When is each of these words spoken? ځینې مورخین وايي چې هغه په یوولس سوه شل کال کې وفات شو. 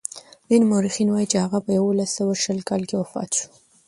ځینې 0.47 0.65
مورخین 0.71 1.09
وايي 1.11 1.27
چې 1.31 1.37
هغه 1.43 1.59
په 1.65 1.71
یوولس 1.77 2.09
سوه 2.17 2.33
شل 2.43 2.59
کال 2.69 2.81
کې 2.89 2.95
وفات 3.01 3.29
شو. 3.37 3.45